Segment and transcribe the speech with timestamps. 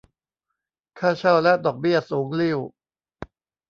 [0.99, 2.59] ค่าเช่าและดอกเบี้ยสูงลิ่ว